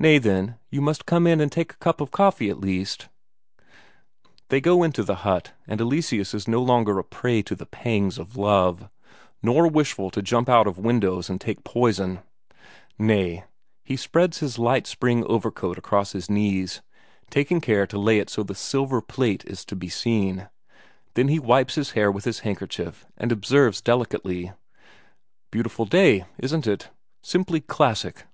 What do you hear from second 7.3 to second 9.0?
to the pangs of love,